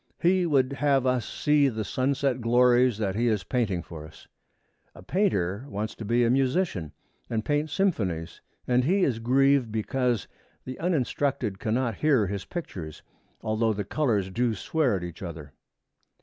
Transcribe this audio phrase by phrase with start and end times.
[0.19, 4.27] He would have us see the sunset glories that he is painting for us.
[4.95, 6.91] A painter wants to be a musician
[7.29, 10.27] and paint symphonies, and he is grieved because
[10.65, 13.03] the uninstructed cannot hear his pictures,
[13.43, 15.53] although the colors do swear at each other.